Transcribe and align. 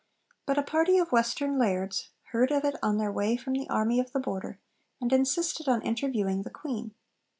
But 0.47 0.57
a 0.57 0.63
party 0.63 0.97
of 0.97 1.11
Western 1.11 1.59
lairds 1.59 2.07
heard 2.31 2.49
of 2.49 2.65
it 2.65 2.75
on 2.81 2.97
their 2.97 3.11
way 3.11 3.37
from 3.37 3.53
the 3.53 3.69
army 3.69 3.99
of 3.99 4.13
the 4.13 4.19
Border, 4.19 4.57
and 4.99 5.13
insisted 5.13 5.67
on 5.67 5.83
interviewing 5.83 6.41
the 6.41 6.49
Queen. 6.49 6.95